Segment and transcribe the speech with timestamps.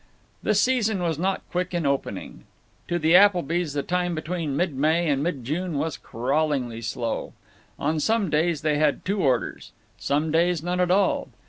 [0.41, 2.45] The season was not quick in opening.
[2.87, 7.33] To the Applebys the time between mid May and mid June was crawlingly slow.
[7.77, 11.27] On some days they had two orders; some days, none at all.